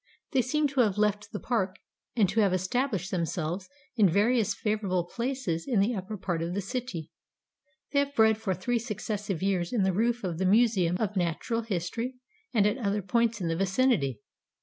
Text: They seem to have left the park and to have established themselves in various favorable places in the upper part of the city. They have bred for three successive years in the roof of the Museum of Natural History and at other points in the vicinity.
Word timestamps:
They 0.31 0.41
seem 0.41 0.67
to 0.69 0.79
have 0.79 0.97
left 0.97 1.31
the 1.31 1.39
park 1.39 1.75
and 2.15 2.27
to 2.29 2.39
have 2.39 2.53
established 2.53 3.11
themselves 3.11 3.69
in 3.95 4.09
various 4.09 4.55
favorable 4.55 5.03
places 5.03 5.67
in 5.67 5.79
the 5.79 5.93
upper 5.93 6.17
part 6.17 6.41
of 6.41 6.55
the 6.55 6.59
city. 6.61 7.11
They 7.91 7.99
have 7.99 8.15
bred 8.15 8.39
for 8.39 8.55
three 8.55 8.79
successive 8.79 9.43
years 9.43 9.71
in 9.71 9.83
the 9.83 9.93
roof 9.93 10.23
of 10.23 10.39
the 10.39 10.45
Museum 10.47 10.97
of 10.97 11.15
Natural 11.15 11.61
History 11.61 12.15
and 12.51 12.65
at 12.65 12.79
other 12.79 13.03
points 13.03 13.41
in 13.41 13.47
the 13.47 13.55
vicinity. 13.55 14.21